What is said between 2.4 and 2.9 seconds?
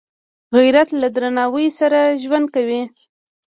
کوي